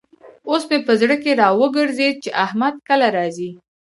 اوس 0.49 0.63
مې 0.69 0.77
په 0.87 0.93
زړه 1.01 1.15
کې 1.23 1.31
را 1.41 1.49
وګرزېد 1.59 2.15
چې 2.23 2.29
احمد 2.45 2.75
کله 2.87 3.07
راځي. 3.17 3.51